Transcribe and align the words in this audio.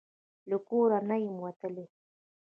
له 0.49 0.57
کور 0.67 0.89
نه 1.09 1.15
یمه 1.23 1.41
وتلې 1.43 1.85